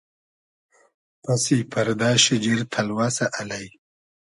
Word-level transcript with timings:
پئسی 1.23 1.57
پئردۂ 1.71 2.09
شیجیر 2.23 2.59
تئلوئسۂ 2.71 3.25
الݷ 3.39 3.63